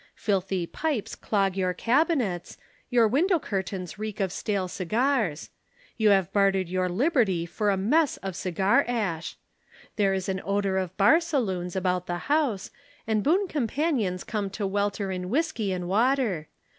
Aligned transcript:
Filthy 0.15 0.65
pipes 0.65 1.13
clog 1.13 1.55
your 1.55 1.75
cabinets, 1.75 2.57
your 2.89 3.07
window 3.07 3.37
curtains 3.37 3.99
reek 3.99 4.19
of 4.19 4.31
stale 4.31 4.67
cigars. 4.67 5.51
You 5.95 6.09
have 6.09 6.33
bartered 6.33 6.67
your 6.69 6.89
liberty 6.89 7.45
for 7.45 7.69
a 7.69 7.77
mess 7.77 8.17
of 8.25 8.35
cigar 8.35 8.83
ash. 8.87 9.37
There 9.97 10.15
is 10.15 10.27
an 10.27 10.41
odor 10.43 10.79
of 10.79 10.97
bar 10.97 11.19
saloons 11.19 11.75
about 11.75 12.07
the 12.07 12.17
house 12.33 12.71
and 13.05 13.21
boon 13.21 13.47
companions 13.47 14.23
come 14.23 14.49
to 14.49 14.65
welter 14.65 15.11
in 15.11 15.29
whiskey 15.29 15.71
and 15.71 15.87
water. 15.87 16.47